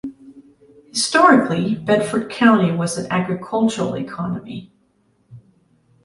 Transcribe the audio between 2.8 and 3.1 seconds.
an